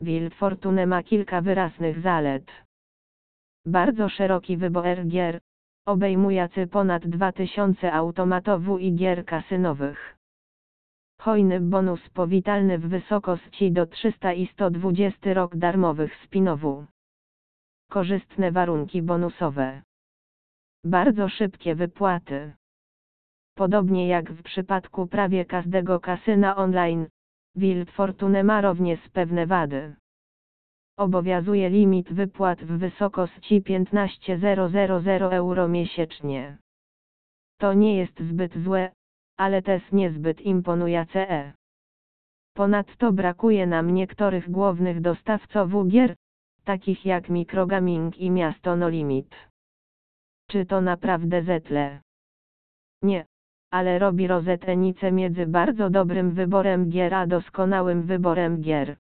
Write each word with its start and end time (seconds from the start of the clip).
Wild 0.00 0.34
Fortune 0.34 0.86
ma 0.86 1.02
kilka 1.02 1.40
wyraźnych 1.40 2.00
zalet. 2.00 2.50
Bardzo 3.66 4.08
szeroki 4.08 4.56
wybór 4.56 5.06
gier, 5.06 5.40
obejmujący 5.86 6.66
ponad 6.66 7.06
2000 7.06 7.92
automatów 7.92 8.80
i 8.80 8.94
gier 8.94 9.24
kasynowych. 9.24 10.16
Hojny 11.20 11.60
bonus 11.60 12.08
powitalny 12.08 12.78
w 12.78 12.88
wysokości 12.88 13.72
do 13.72 13.86
300 13.86 14.32
i 14.32 14.46
120 14.46 15.34
rok 15.34 15.56
darmowych 15.56 16.16
spinowu. 16.24 16.86
Korzystne 17.90 18.52
warunki 18.52 19.02
bonusowe. 19.02 19.82
Bardzo 20.84 21.28
szybkie 21.28 21.74
wypłaty. 21.74 22.52
Podobnie 23.54 24.08
jak 24.08 24.32
w 24.32 24.42
przypadku 24.42 25.06
prawie 25.06 25.44
każdego 25.44 26.00
kasyna 26.00 26.56
online, 26.56 27.06
Wild 27.56 27.90
Fortune 27.90 28.44
ma 28.44 28.60
również 28.60 29.08
pewne 29.12 29.46
wady. 29.46 29.96
Obowiązuje 30.98 31.70
limit 31.70 32.12
wypłat 32.12 32.64
w 32.64 32.78
wysokości 32.78 33.62
15,000 33.62 35.32
euro 35.32 35.68
miesięcznie. 35.68 36.58
To 37.58 37.74
nie 37.74 37.96
jest 37.96 38.20
zbyt 38.20 38.58
złe, 38.64 38.92
ale 39.36 39.62
też 39.62 39.82
niezbyt 39.92 40.40
imponujące. 40.40 41.52
Ponadto 42.54 43.12
brakuje 43.12 43.66
nam 43.66 43.94
niektórych 43.94 44.50
głównych 44.50 45.00
dostawców 45.00 45.88
gier, 45.88 46.14
takich 46.64 47.06
jak 47.06 47.28
Microgaming 47.28 48.18
i 48.18 48.30
Miasto 48.30 48.76
No 48.76 48.88
Limit. 48.88 49.48
Czy 50.50 50.66
to 50.66 50.80
naprawdę 50.80 51.42
zetle? 51.42 52.00
Nie, 53.02 53.26
ale 53.70 53.98
robi 53.98 54.26
rozetenicę 54.26 55.12
między 55.12 55.46
bardzo 55.46 55.90
dobrym 55.90 56.30
wyborem 56.30 56.90
gier 56.90 57.14
a 57.14 57.26
doskonałym 57.26 58.02
wyborem 58.02 58.60
gier. 58.60 58.96